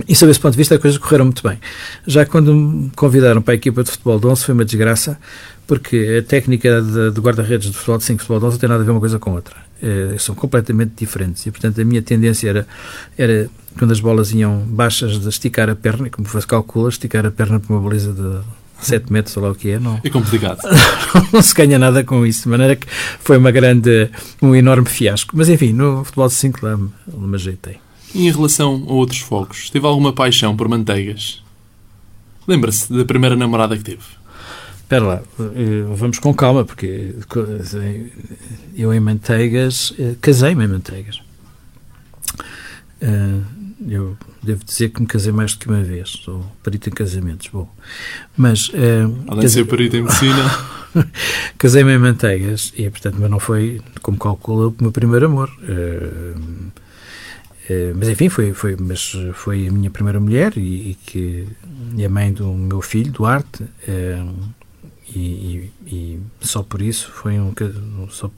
[0.08, 1.60] e sob esse ponto de vista as coisas correram muito bem.
[2.06, 5.20] Já quando me convidaram para a equipa de futebol de 11 foi uma desgraça,
[5.68, 8.70] porque a técnica de, de guarda-redes de futebol de 5 futebol de 11 não tem
[8.70, 9.56] nada a ver uma coisa com outra.
[9.82, 12.68] É, são completamente diferentes e, portanto, a minha tendência era,
[13.18, 17.32] era quando as bolas iam baixas de esticar a perna, como você calcula, esticar a
[17.32, 20.00] perna para uma baliza de 7 metros, ou lá o que é, não.
[20.04, 20.60] É complicado.
[21.32, 22.88] não se ganha nada com isso, de maneira que
[23.20, 24.10] foi uma grande,
[24.42, 25.36] um enorme fiasco.
[25.36, 27.78] Mas enfim, no futebol de 5 lá me ajeitei.
[28.14, 31.42] E em relação a outros focos, teve alguma paixão por manteigas?
[32.48, 34.04] Lembra-se da primeira namorada que teve?
[34.78, 37.16] Espera lá, eh, vamos com calma, porque
[38.76, 41.22] eu em manteigas, eh, casei-me em manteigas.
[43.02, 43.40] Eh,
[43.88, 46.10] eu devo dizer que me casei mais do que uma vez.
[46.10, 47.50] Sou perito em casamentos.
[47.52, 47.70] Bom,
[48.36, 48.70] mas.
[48.70, 50.84] Uh, Além de ser perito em medicina.
[51.58, 55.50] casei-me em manteigas e, portanto, mas não foi, como calcula, o meu primeiro amor.
[55.64, 61.48] Uh, uh, mas enfim, foi, foi, mas foi a minha primeira mulher e, e que
[61.96, 63.64] e a mãe do meu filho, Duarte,
[65.16, 67.54] e, e, e, só por isso foi um
[68.10, 68.32] só,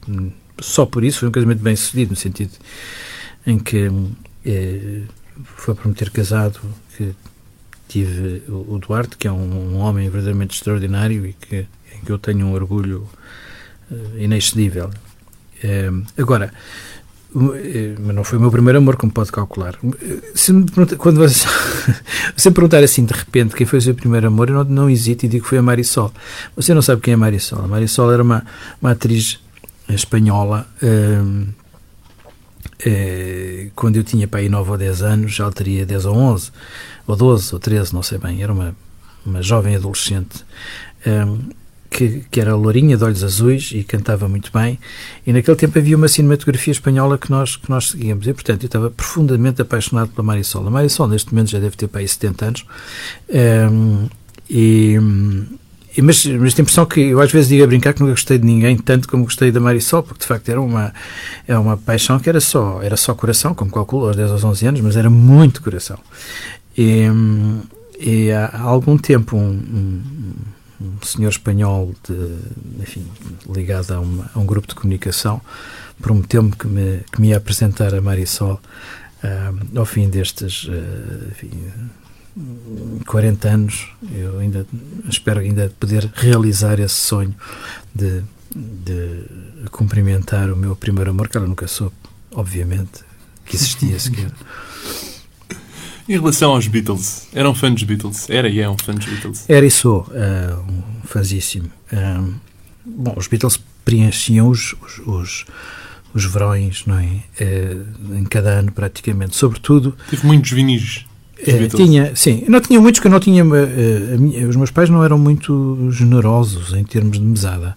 [0.60, 2.52] só por isso foi um casamento bem sucedido no sentido
[3.46, 3.90] em que
[5.44, 6.60] foi por me ter casado
[6.96, 7.14] que
[7.88, 12.18] tive o, Duarte, que é um, um, homem verdadeiramente extraordinário e que, em que eu
[12.18, 13.08] tenho um orgulho
[13.90, 14.90] uh, inexcedível.
[15.62, 16.52] Uh, agora,
[17.34, 17.54] uh,
[18.00, 19.78] mas não foi o meu primeiro amor, como pode calcular.
[20.34, 20.66] Se me
[20.98, 21.46] quando você,
[22.36, 24.90] se me perguntar assim de repente quem foi o seu primeiro amor, eu não, não
[24.90, 26.12] hesito e digo que foi a Marisol.
[26.56, 27.64] Você não sabe quem é a Marisol.
[27.64, 28.44] A Marisol era uma,
[28.82, 29.38] uma atriz
[29.88, 30.66] espanhola
[32.86, 36.52] eh, quando eu tinha para aí 9 ou 10 anos, já teria 10 ou 11,
[37.04, 38.76] ou 12 ou 13, não sei bem, era uma,
[39.24, 40.44] uma jovem adolescente
[41.04, 41.38] um, ehm,
[41.90, 44.78] que, que era lourinha, de olhos azuis e cantava muito bem.
[45.26, 48.26] E naquele tempo havia uma cinematografia espanhola que nós, que nós seguíamos.
[48.26, 50.66] E, portanto, eu estava profundamente apaixonado pela Marisol.
[50.66, 52.64] A Marisol, neste momento, já deve ter para aí 70 anos.
[53.28, 54.08] Um, ehm,
[54.48, 54.98] e
[56.02, 58.38] mas, mas tenho a impressão que eu às vezes digo a brincar que nunca gostei
[58.38, 60.92] de ninguém tanto como gostei da Marisol, porque de facto era uma,
[61.46, 64.66] era uma paixão que era só, era só coração, como calculo, aos 10 aos 11
[64.66, 65.98] anos, mas era muito coração.
[66.76, 67.04] E,
[67.98, 70.02] e há algum tempo um, um,
[70.80, 73.06] um senhor espanhol de, enfim,
[73.48, 75.40] ligado a, uma, a, um grupo de comunicação
[76.00, 78.60] prometeu-me que me, que me ia apresentar a Marisol
[79.24, 81.50] uh, ao fim destes uh, enfim,
[83.06, 84.66] 40 anos, eu ainda
[85.08, 87.34] espero ainda poder realizar esse sonho
[87.94, 88.22] de,
[88.54, 89.22] de
[89.70, 91.94] cumprimentar o meu primeiro amor, que ela nunca soube,
[92.32, 93.04] obviamente,
[93.44, 94.30] que existia sequer.
[96.08, 98.30] Em relação aos Beatles, era um fã dos Beatles?
[98.30, 99.44] Era e é um fã dos Beatles?
[99.48, 101.68] Era e sou uh, um fãzíssimo.
[101.92, 102.32] Uh,
[102.84, 105.44] bom, os Beatles preenchiam os, os, os,
[106.14, 107.24] os verões, não é?
[107.40, 109.34] Uh, em cada ano, praticamente.
[109.34, 109.96] Sobretudo...
[110.08, 111.04] Teve muitos vinis.
[111.38, 112.44] É, tinha, sim.
[112.48, 113.44] Não tinha muitos, que eu não tinha.
[113.44, 117.76] Uh, minha, os meus pais não eram muito generosos em termos de mesada,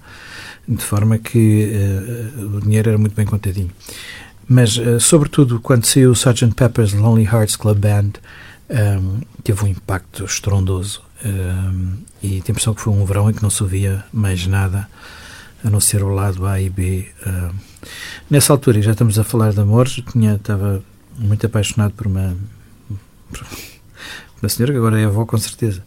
[0.68, 1.72] de forma que
[2.38, 3.70] uh, o dinheiro era muito bem contadinho.
[4.48, 6.56] Mas, uh, sobretudo, quando saiu o Sgt.
[6.56, 8.14] Pepper's Lonely Hearts Club Band,
[8.70, 11.02] um, teve um impacto estrondoso.
[11.26, 14.48] Um, e tenho a impressão que foi um verão em que não se ouvia mais
[14.48, 14.88] nada
[15.64, 17.08] a não ser o lado A e B.
[17.28, 17.50] Um,
[18.30, 20.82] nessa altura, já estamos a falar de amores, eu tinha, estava
[21.18, 22.38] muito apaixonado por uma
[24.42, 25.84] uma senhora que agora é avó com certeza.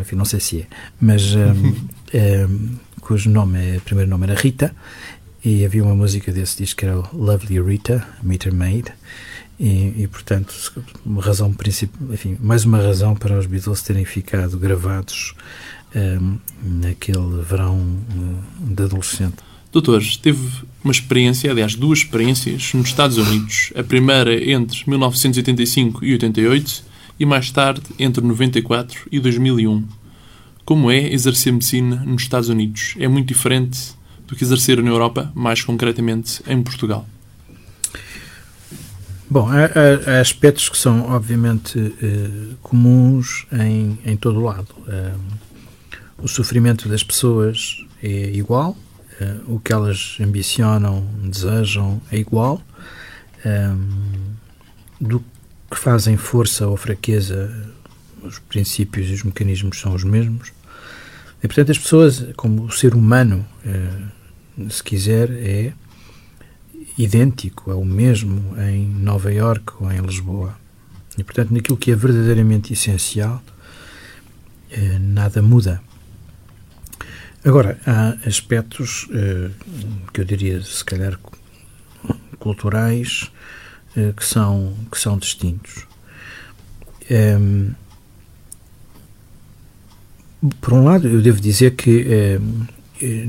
[0.00, 0.66] Enfim, não sei se é.
[1.00, 1.74] Mas um,
[2.14, 4.74] um, cujo nome, é, o primeiro nome era Rita,
[5.44, 8.92] e havia uma música desse disco que era Lovely Rita, Meter Maid,
[9.58, 10.54] E, e, portanto,
[11.04, 15.34] uma razão principal, enfim, mais uma razão para os Beatles terem ficado gravados
[15.94, 17.78] um, naquele verão
[18.60, 19.49] de adolescente.
[19.72, 20.40] Doutor, teve
[20.82, 23.72] uma experiência, aliás, duas experiências nos Estados Unidos.
[23.76, 26.84] A primeira entre 1985 e 88
[27.20, 29.84] e mais tarde entre 94 e 2001.
[30.64, 32.94] Como é exercer medicina nos Estados Unidos?
[32.98, 33.92] É muito diferente
[34.26, 37.06] do que exercer na Europa, mais concretamente em Portugal.
[39.28, 44.74] Bom, há, há, aspectos que são obviamente uh, comuns em, em todo o lado.
[44.78, 45.18] Uh,
[46.18, 48.76] o sofrimento das pessoas é igual,
[49.46, 52.62] o que elas ambicionam, desejam é igual.
[55.00, 55.20] do
[55.70, 57.50] que fazem força ou fraqueza,
[58.22, 60.52] os princípios e os mecanismos são os mesmos.
[61.42, 63.46] E, portanto, as pessoas, como o ser humano,
[64.68, 65.72] se quiser, é
[66.98, 70.54] idêntico, é o mesmo em Nova Iorque ou em Lisboa.
[71.16, 73.42] E, portanto, naquilo que é verdadeiramente essencial,
[74.70, 75.80] eh, nada muda.
[77.44, 79.50] Agora, há aspectos eh,
[80.12, 81.18] que eu diria, se calhar,
[82.38, 83.30] culturais
[83.96, 85.86] eh, que, são, que são distintos.
[87.08, 87.70] Ehm,
[90.60, 92.06] por um lado, eu devo dizer que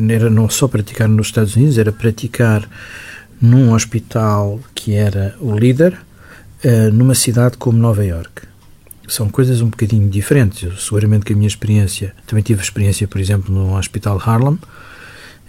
[0.10, 2.70] era não só praticar nos Estados Unidos, era praticar
[3.42, 5.98] num hospital que era o líder
[6.64, 8.51] uh, numa cidade como Nova York.
[9.12, 10.64] São coisas um bocadinho diferentes.
[10.64, 14.60] Eu, seguramente que a minha experiência, também tive experiência, por exemplo, no Hospital Harlem, uh,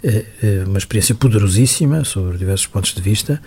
[0.03, 3.41] uh, uma experiência poderosíssima sobre diversos pontos de vista,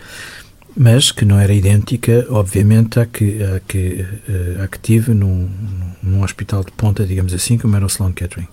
[0.75, 4.05] mas que não era idêntica, obviamente, à que, à que,
[4.63, 5.47] à que tive num,
[6.01, 8.47] num hospital de ponta, digamos assim, como era o Sloan Kettering.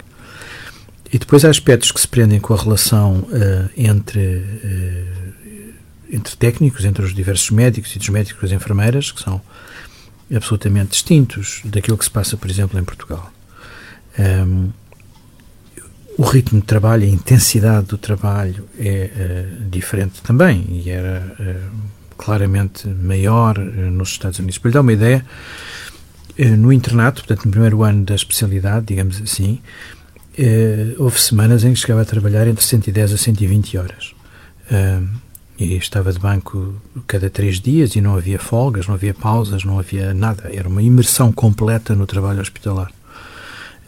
[1.11, 3.27] E depois há aspectos que se prendem com a relação
[3.77, 4.42] entre
[6.11, 9.40] entre técnicos, entre os diversos médicos e dos médicos e as enfermeiras, que são
[10.35, 13.33] absolutamente distintos daquilo que se passa, por exemplo, em Portugal.
[14.19, 14.71] Um,
[16.17, 22.17] o ritmo de trabalho, a intensidade do trabalho é uh, diferente também e era uh,
[22.17, 24.59] claramente maior uh, nos Estados Unidos.
[24.59, 25.25] Para lhe dar uma ideia,
[26.59, 29.61] no internato, portanto, no primeiro ano da especialidade, digamos assim,
[30.99, 34.15] houve semanas em que chegava a trabalhar entre 110 a 120 horas
[35.59, 36.75] e estava de banco
[37.07, 40.51] cada três dias e não havia folgas, não havia pausas, não havia nada.
[40.53, 42.90] Era uma imersão completa no trabalho hospitalar,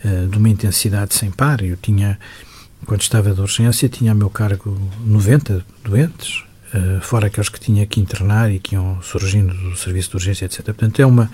[0.04, 1.62] uh, de uma intensidade sem par.
[1.62, 2.18] Eu tinha,
[2.86, 7.84] quando estava de urgência, tinha a meu cargo 90 doentes, uh, fora aqueles que tinha
[7.84, 10.66] que internar e que iam surgindo do serviço de urgência, etc.
[10.66, 11.28] Portanto, é uma,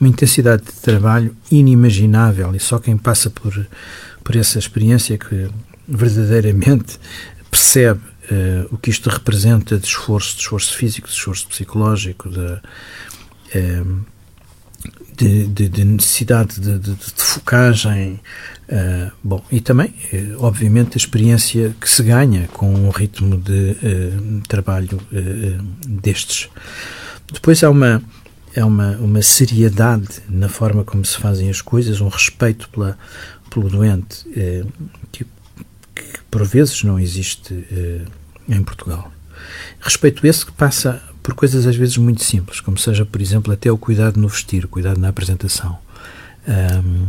[0.00, 3.66] uma intensidade de trabalho inimaginável e só quem passa por,
[4.22, 5.50] por essa experiência que
[5.86, 6.98] verdadeiramente
[7.50, 12.60] percebe uh, o que isto representa de esforço, de esforço físico, de esforço psicológico, de,
[13.58, 14.06] uh,
[15.16, 18.20] de, de, de, necessidade de, de, de focagem.
[18.68, 19.94] Uh, bom, e também,
[20.38, 23.76] obviamente, a experiência que se ganha com um ritmo de
[24.48, 25.00] trabalho
[25.86, 26.48] destes.
[27.32, 28.02] Depois há uma,
[28.56, 32.98] uma, uma seriedade na forma como se fazem as coisas, um respeito pela,
[33.50, 34.24] pelo doente,
[35.12, 35.26] que
[36.34, 38.04] por vezes não existe uh,
[38.48, 39.08] em Portugal.
[39.78, 43.70] Respeito esse que passa por coisas às vezes muito simples, como seja, por exemplo, até
[43.70, 45.78] o cuidado no vestir, o cuidado na apresentação.
[46.48, 47.06] Um,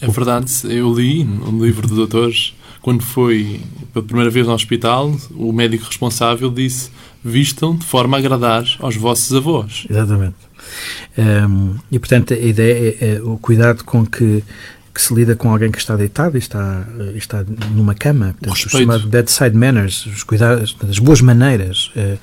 [0.00, 3.60] é verdade, eu li no livro do doutores, quando foi
[3.92, 6.90] pela primeira vez no hospital, o médico responsável disse
[7.22, 9.86] vistam de forma a agradar aos vossos avós.
[9.88, 10.34] Exatamente.
[11.16, 14.42] Um, e, portanto, a ideia é, é o cuidado com que
[14.96, 18.70] que se lida com alguém que está deitado e está, está numa cama, portanto, o
[18.70, 22.16] chamado bedside manners, os cuidados, as boas maneiras, é,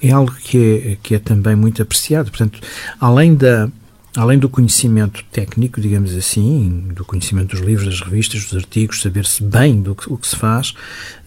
[0.00, 2.30] é algo que é, que é também muito apreciado.
[2.30, 2.60] Portanto,
[3.00, 3.68] além da
[4.16, 9.42] além do conhecimento técnico, digamos assim, do conhecimento dos livros, das revistas, dos artigos, saber-se
[9.42, 10.74] bem do que, o que se faz,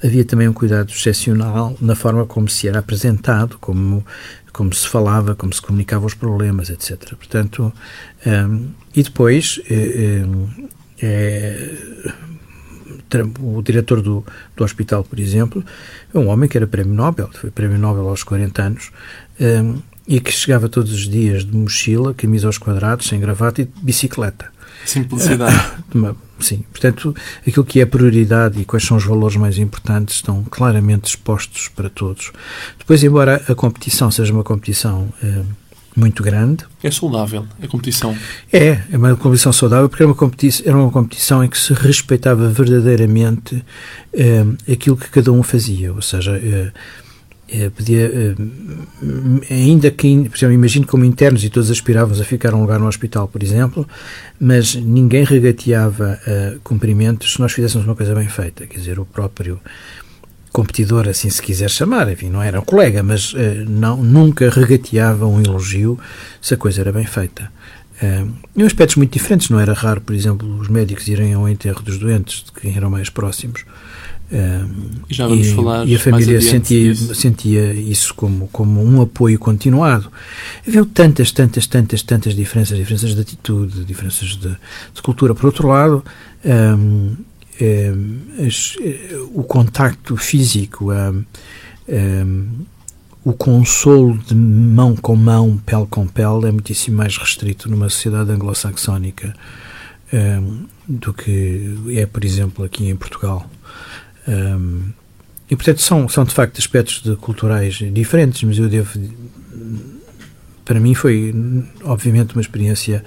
[0.02, 4.06] havia também um cuidado excepcional na forma como se era apresentado, como,
[4.54, 7.16] como se falava, como se comunicava os problemas, etc.
[7.16, 7.74] Portanto,
[8.26, 10.68] um, e depois, um,
[11.02, 11.74] é,
[13.40, 15.64] o diretor do, do hospital, por exemplo,
[16.14, 18.92] é um homem que era prémio Nobel, foi prémio Nobel aos 40 anos,
[19.40, 23.66] um, e que chegava todos os dias de mochila, camisa aos quadrados, sem gravata e
[23.66, 24.54] de bicicleta.
[24.86, 25.56] Simplicidade.
[26.38, 27.16] Sim, portanto,
[27.48, 31.90] aquilo que é prioridade e quais são os valores mais importantes estão claramente expostos para
[31.90, 32.34] todos.
[32.78, 35.08] Depois, embora a competição seja uma competição.
[35.24, 35.65] Um,
[35.96, 36.66] muito grande.
[36.84, 38.16] É saudável a competição?
[38.52, 41.74] É, é uma competição saudável porque era uma competição, era uma competição em que se
[41.74, 43.64] respeitava verdadeiramente
[44.14, 46.72] eh, aquilo que cada um fazia, ou seja, eh,
[47.48, 48.36] eh, podia, eh,
[49.54, 52.88] ainda que, por exemplo, imagino como internos e todos aspirávamos a ficar um lugar no
[52.88, 53.88] hospital, por exemplo,
[54.40, 59.06] mas ninguém regateava uh, cumprimentos se nós fizéssemos uma coisa bem feita, quer dizer, o
[59.06, 59.60] próprio
[60.56, 63.38] competidor, assim se quiser chamar, enfim, não era um colega, mas uh,
[63.68, 66.00] não, nunca regateava um elogio
[66.42, 67.52] se a coisa era bem feita.
[68.02, 71.82] Uh, em aspectos muito diferentes, não era raro, por exemplo, os médicos irem ao enterro
[71.82, 73.66] dos doentes, de quem eram mais próximos,
[75.08, 79.38] e já vamos e, falar e a família sentia, sentia isso como, como um apoio
[79.38, 80.12] continuado.
[80.68, 84.50] Havia tantas, tantas, tantas, tantas diferenças, diferenças de atitude, diferenças de,
[84.94, 85.36] de cultura.
[85.36, 86.04] Por outro lado,
[86.44, 87.16] um,
[88.46, 88.76] as,
[89.34, 92.66] o contacto físico, um,
[93.24, 98.32] o consolo de mão com mão, pele com pele, é muitíssimo mais restrito numa sociedade
[98.32, 99.34] anglo-saxónica
[100.88, 103.50] do que é, por exemplo, aqui em Portugal.
[104.28, 104.92] Um,
[105.50, 109.00] e, portanto, são, são de facto aspectos de culturais diferentes, mas eu devo.
[110.64, 111.34] Para mim foi,
[111.84, 113.04] obviamente, uma experiência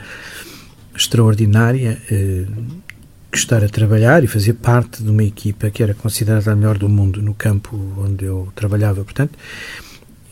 [0.94, 2.00] extraordinária
[3.33, 6.79] eh, estar a trabalhar e fazer parte de uma equipa que era considerada a melhor
[6.79, 9.05] do mundo no campo onde eu trabalhava.
[9.05, 9.38] Portanto,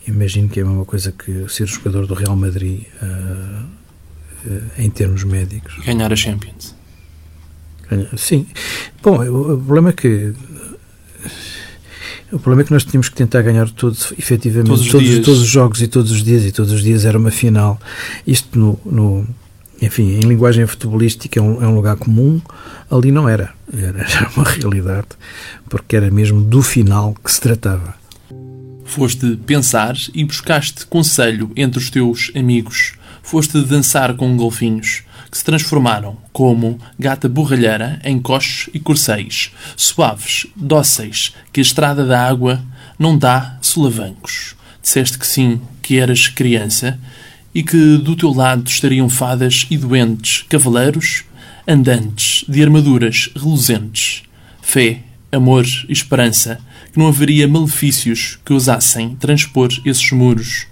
[0.07, 3.65] imagino que é uma coisa que ser jogador do Real Madrid uh,
[4.45, 5.77] uh, em termos médicos.
[5.85, 6.75] Ganhar a Champions.
[8.17, 8.45] Sim.
[9.01, 10.33] Bom, o, o problema é que
[12.31, 15.41] o problema é que nós tínhamos que tentar ganhar todos, efetivamente, todos os, todos, todos
[15.41, 17.79] os jogos e todos os dias, e todos os dias era uma final.
[18.25, 19.27] Isto, no, no
[19.81, 22.41] enfim, em linguagem futebolística é um, é um, lugar comum,
[22.89, 23.53] ali não era.
[23.71, 23.99] era.
[24.07, 25.07] Era uma realidade,
[25.69, 27.95] porque era mesmo do final que se tratava.
[28.85, 32.93] Foste pensar e buscaste conselho entre os teus amigos.
[33.21, 40.47] Foste dançar com golfinhos que se transformaram, como gata borralheira, em coches e corcéis, suaves,
[40.55, 42.63] dóceis, que a estrada da água
[42.97, 44.55] não dá solavancos.
[44.81, 46.97] Disseste que sim, que eras criança
[47.57, 51.23] e que do teu lado estariam fadas e doentes, cavaleiros,
[51.67, 54.21] andantes, de armaduras reluzentes.
[54.61, 56.59] Fé, amor e esperança,
[56.93, 60.67] que não haveria malefícios que ousassem transpor esses muros.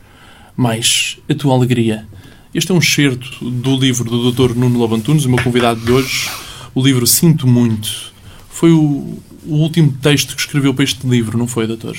[0.55, 2.05] Mas a tua alegria
[2.53, 4.55] este é um excerto do livro do Dr.
[4.55, 6.29] Nuno Lobantunes, o meu convidado de hoje.
[6.75, 8.13] O livro Sinto Muito.
[8.47, 11.97] Foi o, o último texto que escreveu para este livro, não foi, doutor?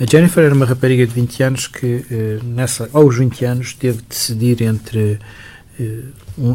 [0.00, 3.98] A Jennifer era uma rapariga de 20 anos que, eh, nessa, aos 20 anos, teve
[3.98, 5.18] de decidir entre,
[5.78, 5.98] eh,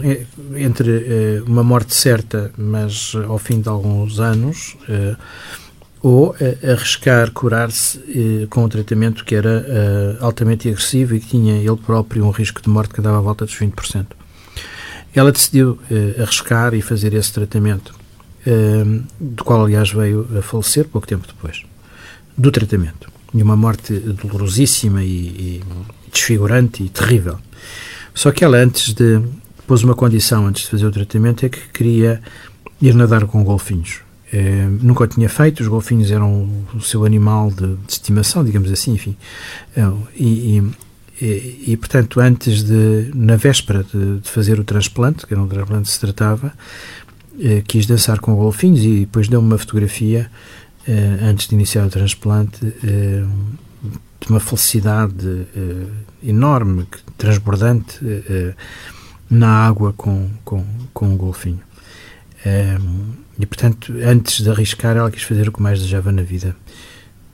[0.04, 4.76] eh, entre uma morte certa, mas ao fim de alguns anos,
[6.02, 8.00] ou arriscar curar-se
[8.50, 12.70] com um tratamento que era altamente agressivo e que tinha ele próprio um risco de
[12.70, 14.08] morte que dava a volta dos 20%.
[15.14, 15.80] Ela decidiu
[16.20, 17.94] arriscar e fazer esse tratamento,
[19.20, 21.64] do qual, aliás, veio a falecer pouco tempo depois
[22.38, 23.15] do tratamento.
[23.36, 25.64] E uma morte dolorosíssima e, e
[26.12, 27.38] desfigurante e terrível.
[28.14, 29.22] Só que ela, antes de.
[29.68, 32.22] pôs uma condição antes de fazer o tratamento, é que queria
[32.82, 34.06] ir nadar com golfinhos.
[34.32, 38.72] Eh, nunca o tinha feito, os golfinhos eram o seu animal de, de estimação, digamos
[38.72, 39.16] assim, enfim.
[39.76, 40.64] Eh, e,
[41.22, 45.48] e, e, portanto, antes de, na véspera de, de, fazer o transplante, que era um
[45.48, 46.54] transplante que se tratava,
[47.40, 50.30] eh, quis dançar com golfinhos e depois deu-me uma fotografia,
[51.22, 55.48] antes de iniciar o transplante, de uma felicidade
[56.24, 58.00] enorme, transbordante,
[59.30, 61.62] na água com, com, com o golfinho.
[63.40, 66.56] E, portanto, antes de arriscar, ela quis fazer o que mais desejava na vida,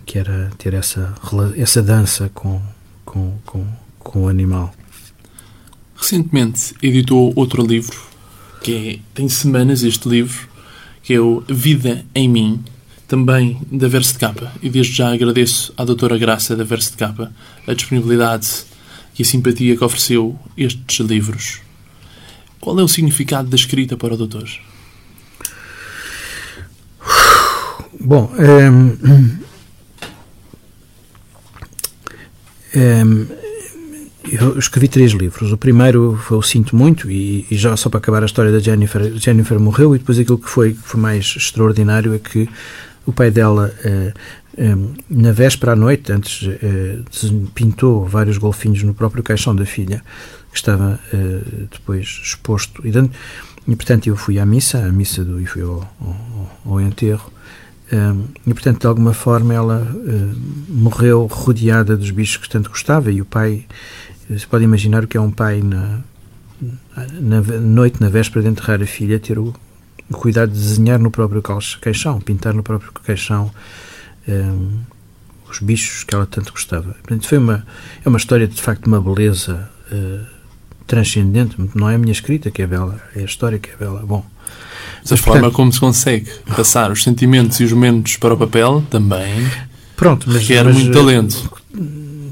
[0.06, 1.14] que era ter essa,
[1.58, 2.62] essa dança com,
[3.06, 3.68] com, com,
[4.00, 4.74] com o animal.
[5.96, 7.96] Recentemente editou outro livro,
[8.64, 10.50] que é, tem semanas este livro,
[11.04, 12.64] que é o Vida em Mim,
[13.12, 14.54] também da Verso de Capa.
[14.62, 17.30] E desde já agradeço à doutora Graça da Verso de Capa
[17.67, 18.47] a disponibilidade
[19.19, 21.60] e a simpatia que ofereceu estes livros.
[22.62, 24.50] Qual é o significado da escrita para o doutor?
[28.00, 29.38] Bom, um,
[32.74, 33.28] ehm,
[34.32, 35.52] eu escrevi três livros.
[35.52, 38.60] O primeiro foi o Sinto Muito, e, e, já só para acabar a história da
[38.60, 42.47] Jennifer, Jennifer morreu, e depois aquilo que foi, que foi mais extraordinário é que
[43.06, 44.14] o pai dela, eh,
[44.58, 49.66] um, ehm, na véspera à noite, antes, uh, pintou vários golfinhos no próprio caixão da
[49.66, 50.04] filha,
[50.52, 51.00] que estava
[51.72, 52.86] depois exposto.
[52.86, 56.82] E, e, portanto, eu fui à missa, à missa do, e fui ao, ao, ao
[56.82, 57.32] enterro,
[58.46, 60.36] e, portanto, de alguma forma, ela uh,
[60.69, 63.12] morreu rodeada dos bichos que tanto gostava.
[63.12, 63.65] E o pai,
[64.38, 66.00] se pode imaginar o que é um pai na,
[67.19, 69.54] na noite, na véspera de enterrar a filha, ter o,
[70.12, 71.42] o cuidado de desenhar no próprio
[71.80, 73.52] caixão, pintar no próprio caixão
[74.28, 74.80] um,
[75.50, 76.94] os bichos que ela tanto gostava.
[76.94, 77.66] Portanto, foi uma,
[78.04, 80.26] é uma história de facto de uma beleza uh,
[80.86, 81.56] transcendente.
[81.76, 84.02] Não é a minha escrita que é bela, é a história que é bela.
[84.06, 84.26] Bom,
[85.02, 88.84] mas a forma como se consegue passar os sentimentos e os momentos para o papel
[88.90, 89.50] também
[89.96, 91.52] pronto, mas, requer mas, muito talento.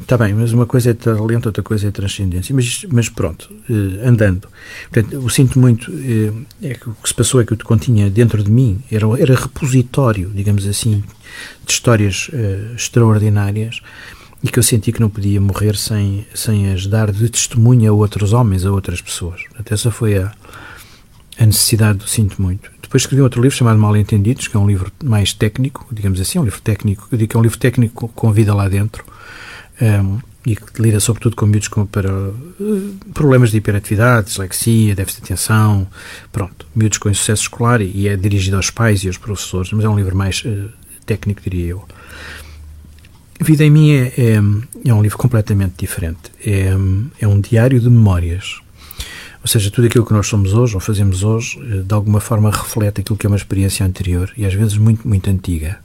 [0.10, 2.56] Está bem, mas uma coisa é talento, outra coisa é transcendência.
[2.56, 4.48] Mas, mas pronto, eh, andando.
[4.92, 5.92] Portanto, eu sinto muito.
[5.92, 6.34] Eh,
[6.64, 9.36] é que o que se passou é que que continha dentro de mim era, era
[9.36, 11.04] repositório, digamos assim,
[11.64, 13.82] de histórias eh, extraordinárias
[14.42, 17.94] e que eu senti que não podia morrer sem, sem as dar de testemunha a
[17.94, 19.44] outros homens, a outras pessoas.
[19.44, 20.32] Portanto, essa foi a,
[21.38, 22.72] a necessidade do Sinto Muito.
[22.82, 26.40] Depois escrevi outro livro chamado Mal Entendidos, que é um livro mais técnico, digamos assim,
[26.40, 29.06] um livro técnico, eu digo que é um livro técnico com vida lá dentro,
[29.82, 35.22] um, e que lida sobretudo com miúdos com, para uh, problemas de hiperatividade, dislexia, déficit
[35.22, 35.88] de atenção,
[36.32, 39.84] pronto, miúdos com insucesso escolar e, e, é dirigido aos pais e aos professores, mas
[39.86, 40.70] é um livro mais uh,
[41.06, 41.86] técnico, diria eu.
[43.42, 44.42] Vida em mim é, é,
[44.86, 46.30] é, um livro completamente diferente.
[46.46, 46.74] É,
[47.22, 48.60] é um diário de memórias.
[49.42, 52.52] Ou seja, tudo aquilo que nós somos hoje ou fazemos hoje, eh, de alguma forma
[52.52, 55.80] reflete aquilo que é uma experiência anterior e às vezes muito, muito antiga.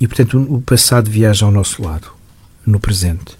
[0.00, 2.08] E, portanto, o passado viaja ao nosso lado,
[2.66, 3.36] no presente.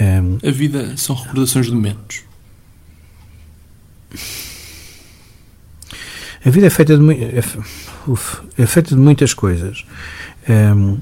[0.00, 2.22] Um, a vida são recordações de momentos.
[6.44, 7.42] A vida é feita de, é,
[8.06, 9.84] uf, é feita de muitas coisas.
[10.48, 10.98] Um,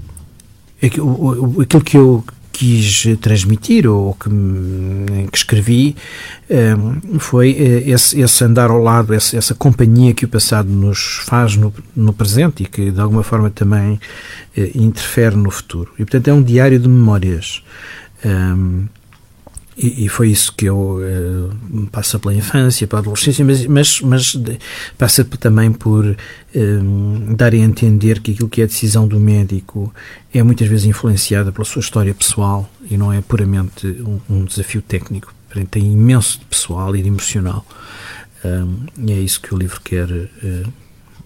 [0.83, 2.25] é aquilo que eu
[2.61, 4.29] quis transmitir ou que,
[5.33, 5.97] que escrevi
[6.51, 11.57] um, foi eh, esse, esse, andar ao lado, essa companhia que o passado nos faz
[11.57, 14.01] no, no presente e que de alguma forma também uh,
[14.75, 15.91] interfere no futuro.
[15.95, 17.63] E portanto é um diário de memórias.
[18.23, 18.85] Um,
[19.77, 24.37] e, e, foi isso que eu uh, passa pela infância, pela adolescência, mas, mas, mas
[24.99, 29.93] passa também por uh, dar a entender que aquilo que é a decisão do médico
[30.35, 34.83] é muitas vezes influenciada pela sua história pessoal e não é puramente um, um desafio
[34.83, 35.33] técnico.
[35.71, 37.65] Tem imenso de pessoal e de emocional.
[38.45, 40.09] Um, e é isso que o livro quer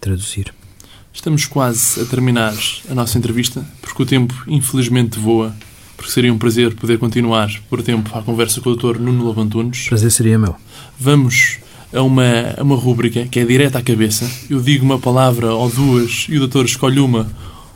[0.01, 0.53] traduzir.
[1.13, 2.55] Estamos quase a terminar
[2.91, 5.55] a nossa entrevista, porque o tempo infelizmente voa
[6.05, 8.99] porque seria um prazer poder continuar por tempo a conversa com o Dr.
[8.99, 9.89] Nuno Lavantunes.
[9.89, 10.55] Prazer seria meu.
[11.01, 11.57] Vamos
[11.95, 12.25] a uma,
[12.59, 14.31] a uma rúbrica que é direta à cabeça.
[14.51, 17.27] Eu digo uma palavra ou duas e o doutor escolhe uma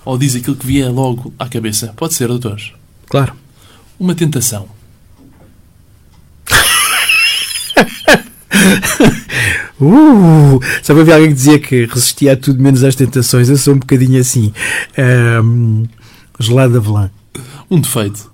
[0.04, 1.94] ou diz aquilo que vier logo à cabeça.
[1.96, 2.60] Pode ser, doutor?
[3.06, 3.32] Claro.
[3.98, 4.68] Uma tentação.
[9.80, 13.48] uh, sabe havia alguém que dizia que resistia a tudo menos às tentações?
[13.48, 14.52] Eu sou um bocadinho assim.
[15.42, 15.86] Um,
[16.38, 17.10] gelado de avelã.
[17.70, 18.30] Um defeito.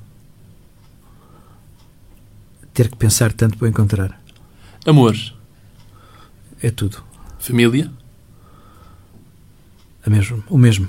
[2.72, 4.20] Ter que pensar tanto para encontrar.
[4.86, 5.16] Amor.
[6.62, 7.02] É tudo.
[7.38, 7.90] Família.
[10.04, 10.88] A mesmo, o mesmo.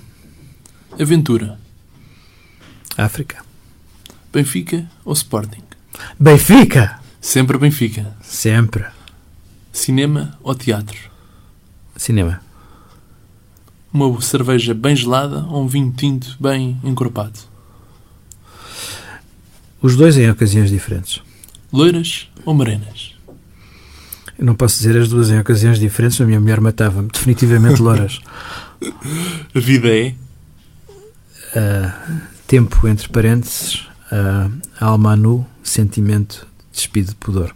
[1.00, 1.60] Aventura.
[2.98, 3.44] África.
[4.32, 5.64] Benfica ou Sporting?
[6.20, 7.00] Benfica!
[7.22, 8.16] Sempre Benfica.
[8.22, 8.86] Sempre.
[9.72, 10.98] Cinema ou teatro?
[11.96, 12.42] Cinema.
[13.92, 17.40] Uma cerveja bem gelada ou um vinho tinto bem encorpado?
[19.86, 21.22] Os dois em ocasiões diferentes.
[21.72, 23.14] Loiras ou morenas?
[24.36, 27.08] Eu não posso dizer as duas em ocasiões diferentes, a minha mulher matava-me.
[27.08, 28.20] Definitivamente louras.
[29.54, 30.16] a vida é?
[31.56, 37.56] Uh, tempo entre parênteses, uh, alma nu, sentimento despido de pudor.